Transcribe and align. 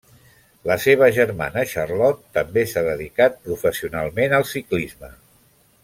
La 0.69 0.77
seva 0.85 1.09
germana 1.17 1.65
Charlotte 1.73 2.33
també 2.39 2.63
s'ha 2.73 2.83
dedicat 2.89 3.39
professionalment 3.49 4.35
al 4.39 4.49
ciclisme. 4.57 5.13